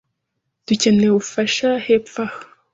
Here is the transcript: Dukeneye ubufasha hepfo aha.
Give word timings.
Dukeneye 0.65 1.09
ubufasha 1.13 1.67
hepfo 1.85 2.19
aha. 2.25 2.39